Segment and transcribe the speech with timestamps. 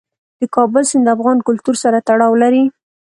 [0.39, 2.63] د کابل سیند د افغان کلتور سره تړاو لري.